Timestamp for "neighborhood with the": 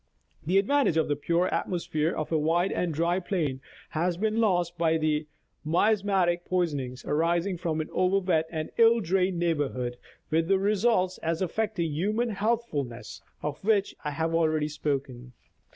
9.37-10.57